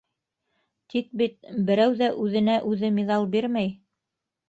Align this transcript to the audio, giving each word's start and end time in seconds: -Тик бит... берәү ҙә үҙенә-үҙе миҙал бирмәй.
-Тик 0.93 1.11
бит... 1.21 1.37
берәү 1.69 1.95
ҙә 2.01 2.09
үҙенә-үҙе 2.25 2.93
миҙал 2.99 3.33
бирмәй. 3.39 3.75